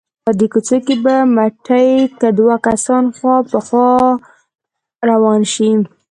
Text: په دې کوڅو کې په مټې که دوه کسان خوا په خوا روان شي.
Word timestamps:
په 0.25 0.31
دې 0.39 0.47
کوڅو 0.53 0.77
کې 0.85 0.95
په 1.03 1.13
مټې 1.35 1.87
که 2.19 2.27
دوه 2.39 2.55
کسان 2.67 3.03
خوا 3.15 3.35
په 3.51 3.59
خوا 3.67 3.89
روان 5.09 5.41
شي. 5.53 5.71